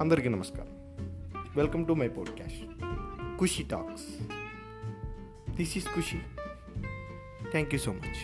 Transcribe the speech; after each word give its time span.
అందరికీ 0.00 0.28
నమస్కారం 0.28 0.76
welcome 1.56 1.82
to 1.86 1.92
my 1.92 2.08
podcast 2.08 2.62
Khushi 3.40 3.62
talks 3.64 4.06
this 5.56 5.72
is 5.76 5.88
Khushi 5.88 6.20
thank 7.50 7.74
you 7.74 7.80
so 7.80 7.92
much 7.92 8.20